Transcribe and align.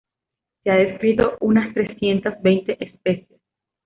Se 0.63 0.71
ha 0.71 0.77
descrito 0.77 1.37
unas 1.41 1.75
trescientas 1.75 2.41
veinte 2.41 2.75
especies. 2.83 3.39